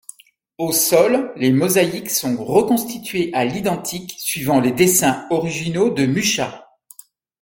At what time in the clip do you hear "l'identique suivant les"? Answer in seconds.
3.45-4.71